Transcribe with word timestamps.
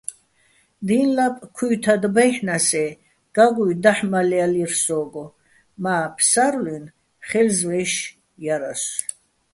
დი́ნ 0.87 1.07
ლაპ 1.17 1.35
ქუ́ჲთად 1.55 2.03
ბაჲჰ̦ნა́ს-ე, 2.15 2.85
გაგუჲ 3.35 3.71
დაჰ̦ 3.83 4.01
მალჲალირ 4.11 4.71
სო́გო, 4.83 5.25
მა́ 5.83 5.99
ფსარლუ́ჲნი̆ 6.15 6.93
ხეჲლზვე́ში̆ 7.27 8.03
ჲარასო̆. 8.43 9.01